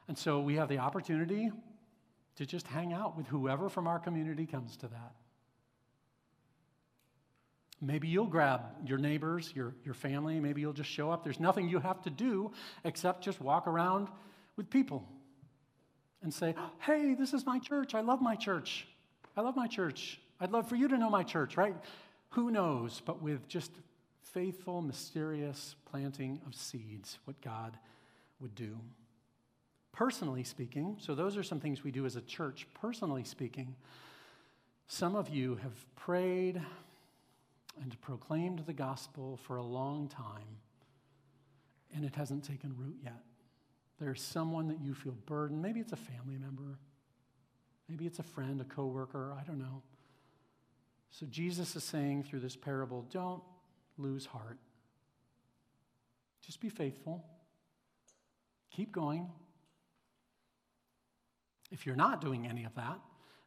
[0.07, 1.51] And so we have the opportunity
[2.35, 5.13] to just hang out with whoever from our community comes to that.
[7.81, 11.23] Maybe you'll grab your neighbors, your, your family, maybe you'll just show up.
[11.23, 12.51] There's nothing you have to do
[12.83, 14.09] except just walk around
[14.57, 15.07] with people
[16.21, 17.95] and say, Hey, this is my church.
[17.95, 18.87] I love my church.
[19.37, 20.19] I love my church.
[20.39, 21.75] I'd love for you to know my church, right?
[22.31, 23.01] Who knows?
[23.05, 23.71] But with just
[24.21, 27.77] faithful, mysterious planting of seeds, what God
[28.39, 28.77] would do.
[29.93, 32.67] Personally speaking, so those are some things we do as a church.
[32.73, 33.75] Personally speaking,
[34.87, 36.61] some of you have prayed
[37.81, 40.59] and proclaimed the gospel for a long time,
[41.95, 43.23] and it hasn't taken root yet.
[43.99, 45.61] There's someone that you feel burdened.
[45.61, 46.77] Maybe it's a family member,
[47.87, 49.81] maybe it's a friend, a coworker, I don't know.
[51.11, 53.41] So Jesus is saying through this parable don't
[53.97, 54.57] lose heart.
[56.45, 57.25] Just be faithful.
[58.71, 59.29] Keep going.
[61.71, 62.99] If you're not doing any of that,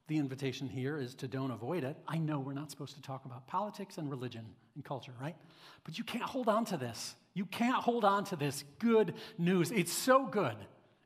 [0.08, 1.96] the invitation here is to don't avoid it.
[2.08, 5.36] I know we're not supposed to talk about politics and religion and culture, right?
[5.84, 7.14] But you can't hold on to this.
[7.34, 9.70] You can't hold on to this good news.
[9.70, 10.56] It's so good.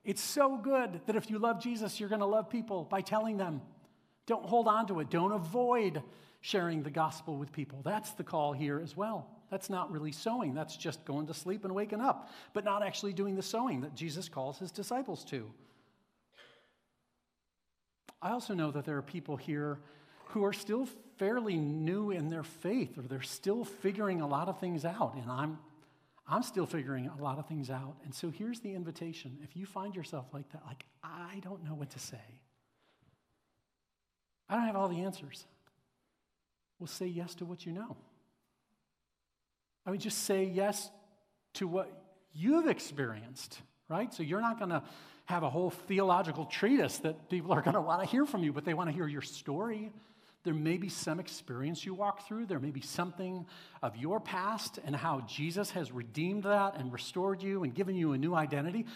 [0.05, 3.37] It's so good that if you love Jesus, you're going to love people by telling
[3.37, 3.61] them.
[4.27, 5.11] Don't hold on to it.
[5.11, 6.03] Don't avoid
[6.43, 7.81] sharing the gospel with people.
[7.85, 9.29] That's the call here as well.
[9.51, 10.55] That's not really sowing.
[10.55, 13.95] That's just going to sleep and waking up, but not actually doing the sowing that
[13.95, 15.51] Jesus calls his disciples to.
[18.21, 19.79] I also know that there are people here
[20.27, 24.59] who are still fairly new in their faith or they're still figuring a lot of
[24.59, 25.15] things out.
[25.15, 25.59] And I'm,
[26.27, 27.97] I'm still figuring a lot of things out.
[28.05, 29.39] And so here's the invitation.
[29.43, 32.41] If you find yourself like that, like, I don't know what to say,
[34.49, 35.45] I don't have all the answers.
[36.83, 37.97] Well, say yes to what you know.
[39.87, 40.91] I mean, just say yes
[41.55, 41.89] to what
[42.33, 44.13] you've experienced, right?
[44.13, 44.83] So you're not going to
[45.27, 48.53] have a whole theological treatise that people are going to want to hear from you,
[48.53, 49.93] but they want to hear your story.
[50.43, 52.47] There may be some experience you walk through.
[52.47, 53.47] There may be something
[53.81, 58.11] of your past and how Jesus has redeemed that and restored you and given you
[58.11, 58.87] a new identity.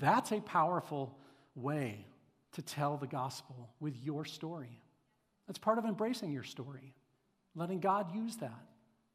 [0.00, 1.16] That's a powerful
[1.54, 2.06] way
[2.54, 4.80] to tell the gospel with your story.
[5.46, 6.95] That's part of embracing your story,
[7.56, 8.62] letting God use that.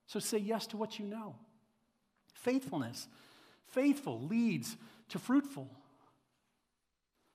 [0.07, 1.35] So say yes to what you know.
[2.33, 3.07] Faithfulness.
[3.67, 4.75] Faithful leads
[5.09, 5.69] to fruitful.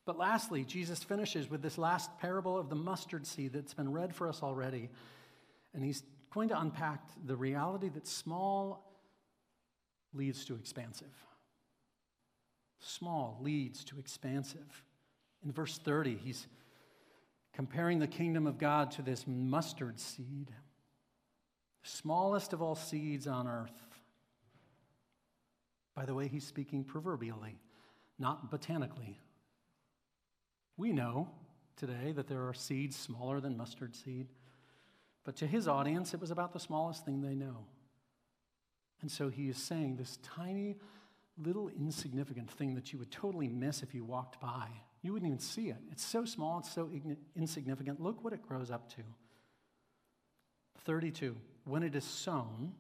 [0.05, 4.15] But lastly, Jesus finishes with this last parable of the mustard seed that's been read
[4.15, 4.91] for us already.
[5.75, 8.93] And he's going to unpack the reality that small
[10.13, 11.09] leads to expansive.
[12.79, 14.85] Small leads to expansive.
[15.45, 16.47] In verse 30, he's
[17.53, 20.53] comparing the kingdom of God to this mustard seed,
[21.87, 23.71] smallest of all seeds on earth.
[25.95, 27.59] By the way, he's speaking proverbially,
[28.19, 29.19] not botanically.
[30.77, 31.29] We know
[31.77, 34.29] today that there are seeds smaller than mustard seed,
[35.25, 37.67] but to his audience, it was about the smallest thing they know.
[39.01, 40.77] And so he is saying this tiny,
[41.39, 44.69] little, insignificant thing that you would totally miss if you walked by.
[45.03, 45.79] You wouldn't even see it.
[45.91, 46.91] It's so small, it's so
[47.37, 48.01] insignificant.
[48.01, 49.03] Look what it grows up to.
[50.85, 51.37] 32.
[51.67, 52.73] When it is sown,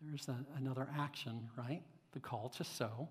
[0.00, 1.82] there's a, another action, right?
[2.12, 3.08] The call to sow.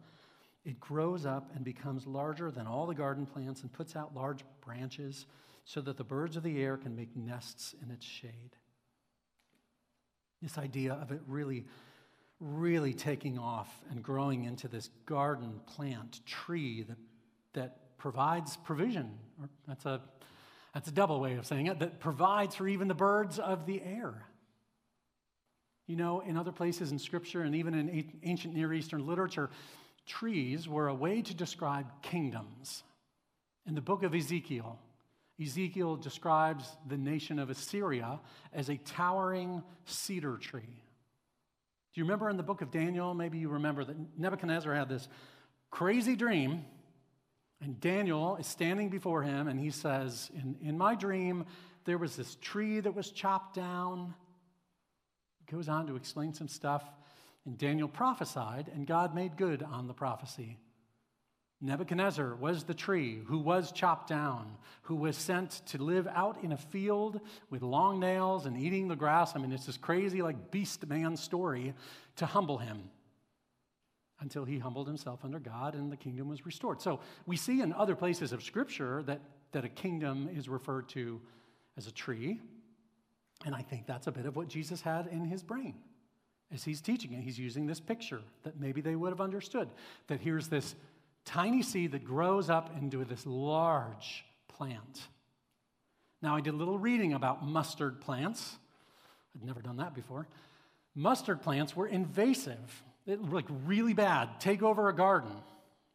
[0.63, 4.39] It grows up and becomes larger than all the garden plants and puts out large
[4.61, 5.25] branches
[5.65, 8.55] so that the birds of the air can make nests in its shade.
[10.41, 11.65] This idea of it really,
[12.39, 16.97] really taking off and growing into this garden plant tree that,
[17.53, 19.11] that provides provision.
[19.67, 20.01] That's a,
[20.73, 23.81] that's a double way of saying it, that provides for even the birds of the
[23.81, 24.25] air.
[25.87, 29.49] You know, in other places in Scripture and even in ancient Near Eastern literature,
[30.05, 32.83] trees were a way to describe kingdoms.
[33.67, 34.79] In the book of Ezekiel,
[35.41, 38.19] Ezekiel describes the nation of Assyria
[38.53, 40.61] as a towering cedar tree.
[40.61, 43.13] Do you remember in the book of Daniel?
[43.13, 45.07] Maybe you remember that Nebuchadnezzar had this
[45.71, 46.65] crazy dream,
[47.61, 51.45] and Daniel is standing before him, and he says, In, in my dream,
[51.85, 54.13] there was this tree that was chopped down.
[55.49, 56.83] Goes on to explain some stuff.
[57.45, 60.57] And Daniel prophesied, and God made good on the prophecy.
[61.61, 66.51] Nebuchadnezzar was the tree who was chopped down, who was sent to live out in
[66.51, 69.35] a field with long nails and eating the grass.
[69.35, 71.73] I mean, it's this crazy, like, beast man story
[72.17, 72.89] to humble him
[74.19, 76.81] until he humbled himself under God and the kingdom was restored.
[76.81, 81.21] So we see in other places of Scripture that, that a kingdom is referred to
[81.77, 82.39] as a tree.
[83.43, 85.75] And I think that's a bit of what Jesus had in his brain
[86.53, 89.69] as he's teaching it, he's using this picture that maybe they would have understood
[90.07, 90.75] that here's this
[91.25, 95.07] tiny seed that grows up into this large plant.
[96.21, 98.57] Now, I did a little reading about mustard plants.
[99.35, 100.27] I'd never done that before.
[100.93, 105.31] Mustard plants were invasive, it, like really bad, take over a garden,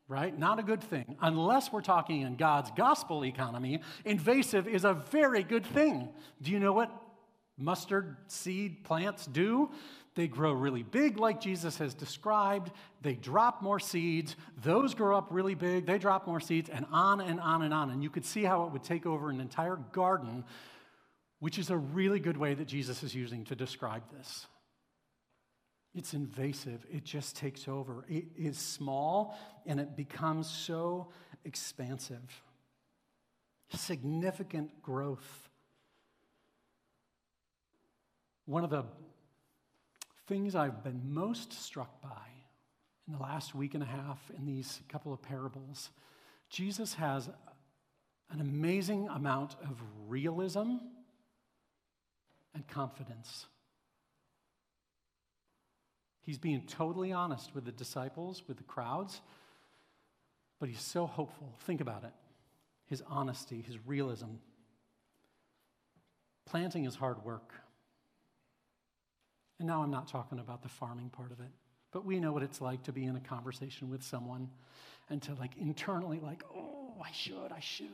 [0.09, 0.37] right?
[0.37, 1.17] Not a good thing.
[1.23, 6.11] Unless we're talking in God's gospel economy, invasive is a very good thing.
[6.43, 6.91] Do you know what
[7.61, 9.71] mustard seed plants do?
[10.17, 12.73] They grow really big, like Jesus has described.
[13.01, 14.35] They drop more seeds.
[14.63, 15.87] Those grow up really big.
[15.87, 17.91] They drop more seeds, and on and on and on.
[17.91, 20.45] And you could see how it would take over an entire garden,
[21.39, 24.47] which is a really good way that Jesus is using to describe this.
[25.95, 28.05] It's invasive, it just takes over.
[28.09, 31.09] It is small, and it becomes so
[31.45, 32.43] expansive.
[33.73, 35.50] Significant growth.
[38.51, 38.83] One of the
[40.27, 42.27] things I've been most struck by
[43.07, 45.91] in the last week and a half in these couple of parables,
[46.49, 47.31] Jesus has
[48.29, 50.79] an amazing amount of realism
[52.53, 53.47] and confidence.
[56.23, 59.21] He's being totally honest with the disciples, with the crowds,
[60.59, 61.55] but he's so hopeful.
[61.61, 62.13] Think about it
[62.87, 64.39] his honesty, his realism.
[66.47, 67.53] Planting is hard work.
[69.61, 71.51] And now I'm not talking about the farming part of it,
[71.93, 74.49] but we know what it's like to be in a conversation with someone
[75.11, 77.87] and to like internally, like, oh, I should, I should,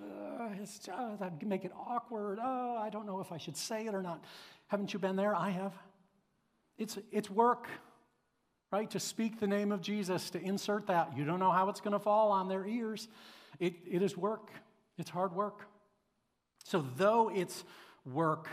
[0.62, 2.38] it's, uh, that make it awkward.
[2.40, 4.22] Oh, I don't know if I should say it or not.
[4.68, 5.34] Haven't you been there?
[5.34, 5.72] I have.
[6.78, 7.66] It's, it's work,
[8.70, 8.88] right?
[8.92, 11.16] To speak the name of Jesus, to insert that.
[11.16, 13.08] You don't know how it's going to fall on their ears.
[13.58, 14.50] It, it is work,
[14.98, 15.66] it's hard work.
[16.64, 17.64] So, though it's
[18.04, 18.48] work,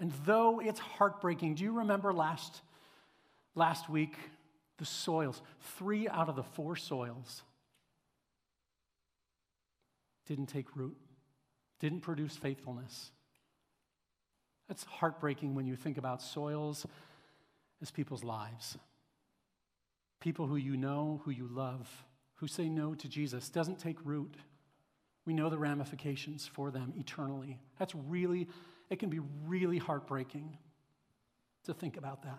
[0.00, 2.60] and though it's heartbreaking, do you remember last,
[3.58, 4.14] Last week,
[4.76, 5.42] the soils,
[5.78, 7.42] three out of the four soils
[10.26, 10.96] didn't take root,
[11.80, 13.10] didn't produce faithfulness.
[14.68, 16.86] That's heartbreaking when you think about soils
[17.82, 18.78] as people's lives.
[20.20, 22.04] People who you know, who you love,
[22.36, 24.36] who say no to Jesus, doesn't take root.
[25.24, 27.58] We know the ramifications for them eternally.
[27.76, 28.46] That's really,
[28.90, 30.56] it can be really heartbreaking
[31.64, 32.38] to think about that.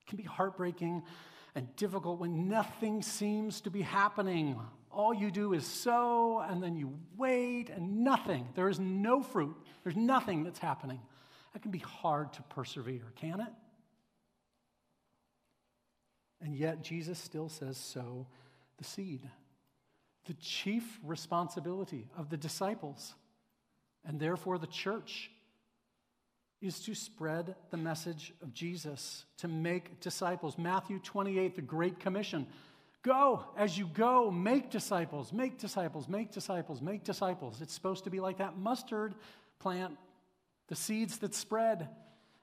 [0.00, 1.02] It can be heartbreaking
[1.54, 4.58] and difficult when nothing seems to be happening.
[4.90, 8.48] All you do is sow and then you wait and nothing.
[8.54, 11.00] There is no fruit, there's nothing that's happening.
[11.52, 13.52] That can be hard to persevere, can it?
[16.40, 18.26] And yet, Jesus still says, sow
[18.78, 19.28] the seed.
[20.26, 23.14] The chief responsibility of the disciples,
[24.06, 25.30] and therefore the church,
[26.60, 30.58] is to spread the message of Jesus, to make disciples.
[30.58, 32.46] Matthew 28, the Great Commission.
[33.02, 37.62] Go, as you go, make disciples, make disciples, make disciples, make disciples.
[37.62, 39.14] It's supposed to be like that mustard
[39.58, 39.96] plant,
[40.68, 41.88] the seeds that spread.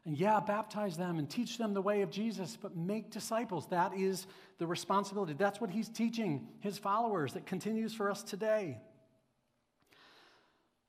[0.06, 3.68] And yeah, baptize them and teach them the way of Jesus, but make disciples.
[3.68, 4.26] That is
[4.58, 5.34] the responsibility.
[5.34, 8.78] That's what he's teaching his followers that continues for us today.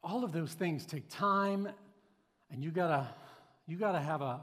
[0.05, 1.69] All of those things take time
[2.51, 3.07] and you gotta,
[3.67, 4.41] you gotta have a,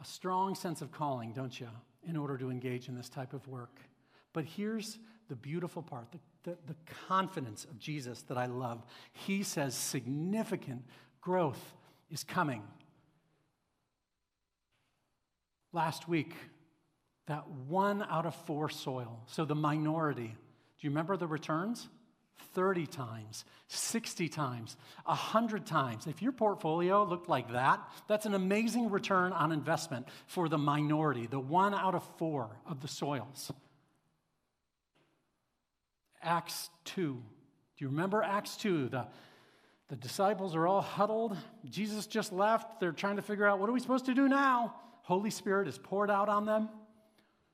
[0.00, 1.68] a strong sense of calling, don't you,
[2.06, 3.80] in order to engage in this type of work.
[4.32, 4.98] But here's
[5.28, 6.18] the beautiful part the,
[6.50, 6.76] the, the
[7.08, 8.84] confidence of Jesus that I love.
[9.12, 10.84] He says significant
[11.20, 11.74] growth
[12.10, 12.62] is coming.
[15.72, 16.34] Last week,
[17.26, 21.88] that one out of four soil, so the minority, do you remember the returns?
[22.54, 26.06] 30 times, 60 times, 100 times.
[26.06, 31.26] If your portfolio looked like that, that's an amazing return on investment for the minority,
[31.26, 33.52] the one out of four of the soils.
[36.22, 37.14] Acts 2.
[37.14, 38.88] Do you remember Acts 2?
[38.88, 39.06] The,
[39.88, 41.36] the disciples are all huddled.
[41.68, 42.78] Jesus just left.
[42.78, 44.74] They're trying to figure out what are we supposed to do now?
[45.02, 46.68] Holy Spirit is poured out on them.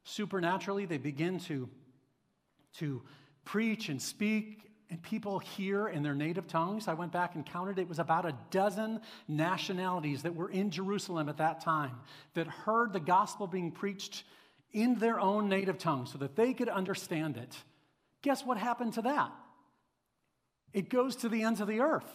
[0.05, 1.69] Supernaturally, they begin to,
[2.75, 3.03] to
[3.45, 6.87] preach and speak and people hear in their native tongues.
[6.87, 11.29] I went back and counted, it was about a dozen nationalities that were in Jerusalem
[11.29, 11.97] at that time
[12.35, 14.25] that heard the gospel being preached
[14.73, 17.57] in their own native tongue so that they could understand it.
[18.23, 19.33] Guess what happened to that?
[20.73, 22.11] It goes to the ends of the earth,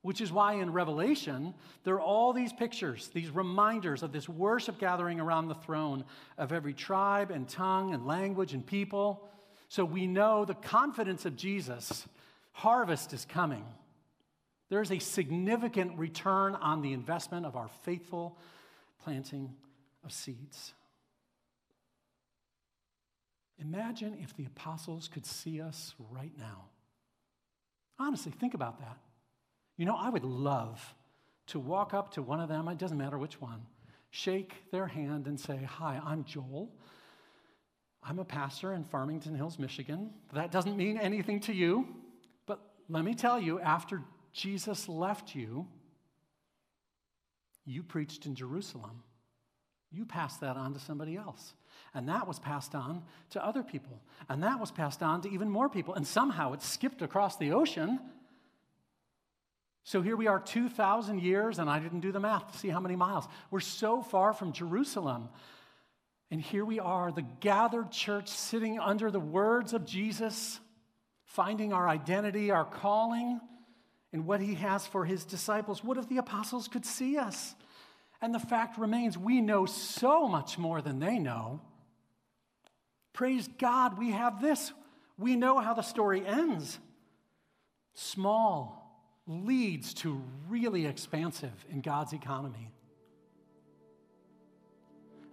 [0.00, 4.78] which is why in Revelation, there are all these pictures, these reminders of this worship
[4.78, 6.04] gathering around the throne
[6.38, 9.28] of every tribe and tongue and language and people.
[9.72, 12.06] So we know the confidence of Jesus,
[12.52, 13.64] harvest is coming.
[14.68, 18.36] There's a significant return on the investment of our faithful
[19.02, 19.54] planting
[20.04, 20.74] of seeds.
[23.58, 26.66] Imagine if the apostles could see us right now.
[27.98, 28.98] Honestly, think about that.
[29.78, 30.94] You know, I would love
[31.46, 33.62] to walk up to one of them, it doesn't matter which one,
[34.10, 36.68] shake their hand and say, Hi, I'm Joel.
[38.04, 40.10] I'm a pastor in Farmington Hills, Michigan.
[40.32, 41.86] That doesn't mean anything to you,
[42.46, 45.68] but let me tell you, after Jesus left you,
[47.64, 49.02] you preached in Jerusalem.
[49.92, 51.54] You passed that on to somebody else.
[51.94, 54.00] And that was passed on to other people.
[54.28, 55.94] And that was passed on to even more people.
[55.94, 58.00] And somehow it skipped across the ocean.
[59.84, 62.80] So here we are 2,000 years, and I didn't do the math to see how
[62.80, 63.28] many miles.
[63.50, 65.28] We're so far from Jerusalem.
[66.32, 70.58] And here we are, the gathered church sitting under the words of Jesus,
[71.26, 73.38] finding our identity, our calling,
[74.14, 75.84] and what he has for his disciples.
[75.84, 77.54] What if the apostles could see us?
[78.22, 81.60] And the fact remains, we know so much more than they know.
[83.12, 84.72] Praise God, we have this.
[85.18, 86.78] We know how the story ends.
[87.92, 92.70] Small leads to really expansive in God's economy.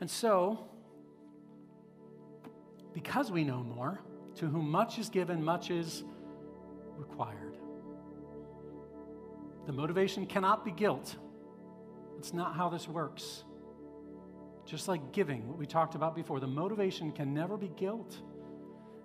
[0.02, 0.66] And so,
[2.94, 4.02] because we know more,
[4.36, 6.04] to whom much is given, much is
[6.98, 7.58] required.
[9.66, 11.16] The motivation cannot be guilt.
[12.18, 13.44] It's not how this works.
[14.66, 18.18] Just like giving, what we talked about before, the motivation can never be guilt.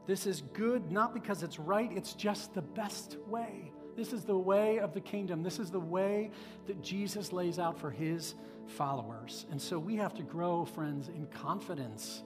[0.06, 3.72] This is good not because it's right, it's just the best way.
[3.96, 5.42] This is the way of the kingdom.
[5.42, 6.30] This is the way
[6.66, 8.34] that Jesus lays out for his
[8.66, 9.46] followers.
[9.50, 12.22] And so we have to grow, friends, in confidence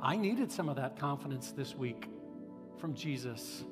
[0.00, 2.08] I needed some of that confidence this week
[2.78, 3.64] from Jesus.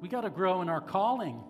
[0.00, 1.42] We got to grow in our calling.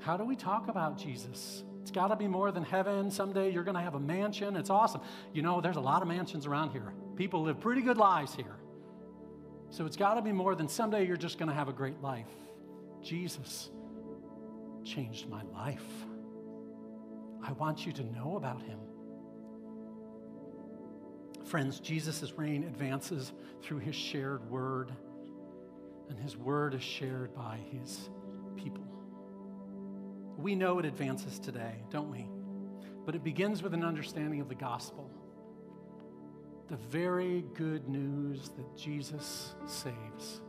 [0.00, 1.64] How do we talk about Jesus?
[1.82, 3.10] It's got to be more than heaven.
[3.10, 4.56] Someday you're going to have a mansion.
[4.56, 5.00] It's awesome.
[5.32, 6.92] You know, there's a lot of mansions around here.
[7.16, 8.56] People live pretty good lives here.
[9.70, 12.00] So it's got to be more than someday you're just going to have a great
[12.00, 12.28] life.
[13.02, 13.70] Jesus
[14.84, 15.82] changed my life.
[17.42, 18.78] I want you to know about him.
[21.44, 23.32] Friends, Jesus' reign advances
[23.62, 24.90] through his shared word,
[26.08, 28.08] and his word is shared by his
[28.56, 28.84] people.
[30.36, 32.28] We know it advances today, don't we?
[33.04, 35.10] But it begins with an understanding of the gospel
[36.68, 40.40] the very good news that Jesus saves.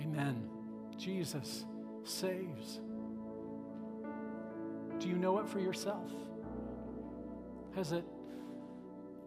[0.00, 0.48] Amen.
[0.96, 1.66] Jesus
[2.04, 2.80] saves.
[4.98, 6.10] Do you know it for yourself?
[7.74, 8.04] Has it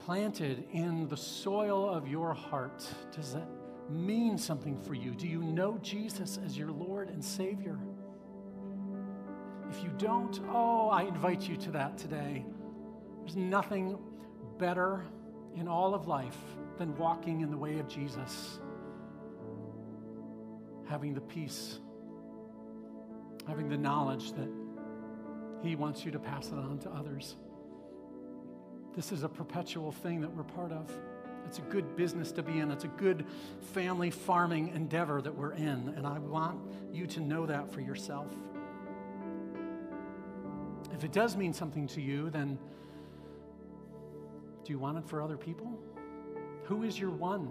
[0.05, 2.83] planted in the soil of your heart?
[3.15, 3.43] Does it
[3.89, 5.11] mean something for you?
[5.11, 7.77] Do you know Jesus as your Lord and Savior?
[9.69, 12.45] If you don't, oh, I invite you to that today.
[13.19, 13.97] There's nothing
[14.57, 15.05] better
[15.55, 16.37] in all of life
[16.77, 18.59] than walking in the way of Jesus,
[20.89, 21.79] having the peace,
[23.47, 24.49] having the knowledge that
[25.63, 27.35] He wants you to pass it on to others.
[28.95, 30.91] This is a perpetual thing that we're part of.
[31.45, 32.71] It's a good business to be in.
[32.71, 33.25] It's a good
[33.73, 35.93] family farming endeavor that we're in.
[35.95, 36.59] And I want
[36.91, 38.31] you to know that for yourself.
[40.93, 42.57] If it does mean something to you, then
[44.63, 45.79] do you want it for other people?
[46.65, 47.49] Who is your one?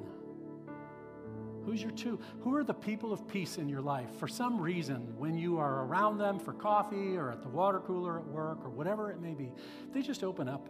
[1.64, 2.18] Who's your two?
[2.42, 4.08] Who are the people of peace in your life?
[4.18, 8.18] For some reason, when you are around them for coffee or at the water cooler
[8.18, 9.52] at work or whatever it may be,
[9.92, 10.68] they just open up.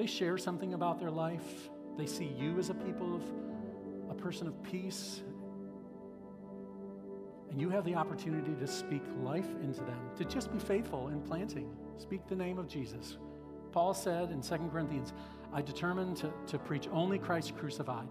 [0.00, 1.68] They share something about their life.
[1.98, 3.22] They see you as a people of
[4.08, 5.20] a person of peace.
[7.50, 11.20] And you have the opportunity to speak life into them, to just be faithful in
[11.20, 11.76] planting.
[11.98, 13.18] Speak the name of Jesus.
[13.72, 15.12] Paul said in 2 Corinthians,
[15.52, 18.08] I determined to, to preach only Christ crucified.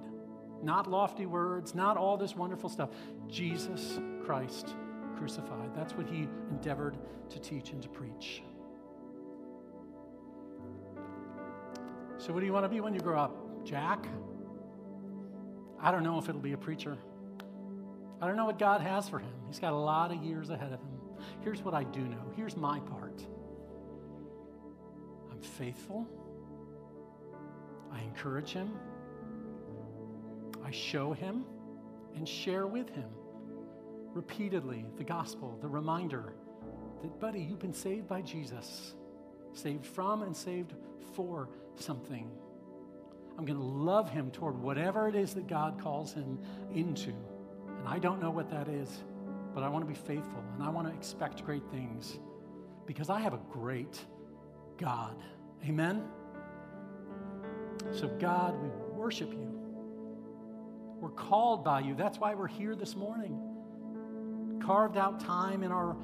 [0.61, 2.91] Not lofty words, not all this wonderful stuff.
[3.27, 4.75] Jesus Christ
[5.17, 5.73] crucified.
[5.75, 6.99] That's what he endeavored
[7.31, 8.43] to teach and to preach.
[12.19, 13.65] So, what do you want to be when you grow up?
[13.65, 14.05] Jack?
[15.81, 16.97] I don't know if it'll be a preacher.
[18.21, 19.31] I don't know what God has for him.
[19.47, 20.99] He's got a lot of years ahead of him.
[21.41, 22.33] Here's what I do know.
[22.35, 23.23] Here's my part
[25.31, 26.05] I'm faithful.
[27.89, 28.73] I encourage him.
[30.63, 31.45] I show him
[32.15, 33.09] and share with him
[34.13, 36.33] repeatedly the gospel, the reminder
[37.01, 38.93] that, buddy, you've been saved by Jesus,
[39.53, 40.73] saved from and saved
[41.13, 41.47] for
[41.81, 42.29] something.
[43.37, 46.39] I'm going to love him toward whatever it is that God calls him
[46.73, 47.13] into.
[47.77, 48.89] And I don't know what that is,
[49.53, 52.19] but I want to be faithful and I want to expect great things
[52.85, 53.97] because I have a great
[54.77, 55.15] God.
[55.65, 56.03] Amen?
[57.91, 59.59] So, God, we worship you.
[60.99, 61.95] We're called by you.
[61.95, 64.59] That's why we're here this morning.
[64.61, 65.95] Carved out time in our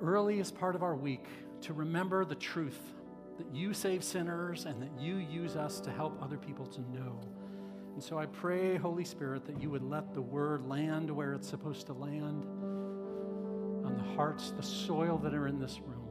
[0.00, 1.26] earliest part of our week
[1.62, 2.80] to remember the truth
[3.38, 7.20] that you save sinners and that you use us to help other people to know.
[7.94, 11.48] And so I pray, Holy Spirit, that you would let the word land where it's
[11.48, 12.44] supposed to land
[13.84, 16.02] on the hearts, the soil that are in this room.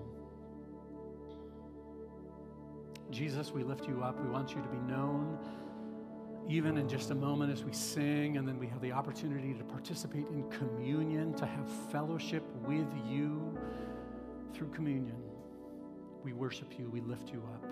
[3.12, 4.20] Jesus, we lift you up.
[4.20, 5.38] We want you to be known
[6.48, 9.64] even in just a moment as we sing, and then we have the opportunity to
[9.64, 13.58] participate in communion, to have fellowship with you
[14.54, 15.18] through communion.
[16.26, 17.64] We worship you, we lift you up,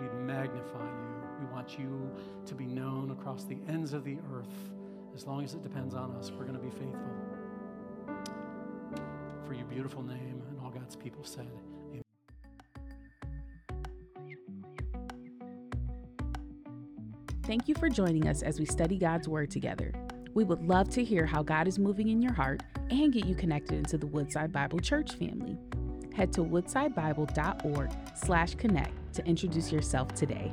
[0.00, 1.12] we magnify you.
[1.40, 2.08] We want you
[2.46, 4.46] to be known across the ends of the earth.
[5.12, 7.10] As long as it depends on us, we're going to be faithful.
[9.44, 11.48] For your beautiful name, and all God's people said,
[17.42, 19.92] Thank you for joining us as we study God's Word together.
[20.34, 23.34] We would love to hear how God is moving in your heart and get you
[23.34, 25.58] connected into the Woodside Bible Church family.
[26.14, 30.52] Head to woodsidebible.org slash connect to introduce yourself today.